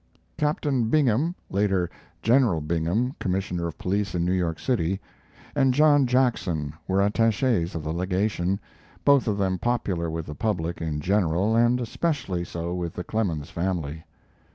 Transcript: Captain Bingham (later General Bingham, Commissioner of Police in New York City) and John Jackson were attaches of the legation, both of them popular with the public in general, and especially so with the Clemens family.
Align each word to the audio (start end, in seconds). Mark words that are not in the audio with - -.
Captain 0.35 0.89
Bingham 0.89 1.35
(later 1.51 1.87
General 2.23 2.59
Bingham, 2.59 3.13
Commissioner 3.19 3.67
of 3.67 3.77
Police 3.77 4.15
in 4.15 4.25
New 4.25 4.31
York 4.31 4.59
City) 4.59 4.99
and 5.53 5.75
John 5.75 6.07
Jackson 6.07 6.73
were 6.87 7.01
attaches 7.05 7.75
of 7.75 7.83
the 7.83 7.93
legation, 7.93 8.59
both 9.05 9.27
of 9.27 9.37
them 9.37 9.59
popular 9.59 10.09
with 10.09 10.25
the 10.25 10.33
public 10.33 10.81
in 10.81 11.01
general, 11.01 11.55
and 11.55 11.79
especially 11.79 12.43
so 12.43 12.73
with 12.73 12.95
the 12.95 13.03
Clemens 13.03 13.51
family. 13.51 14.03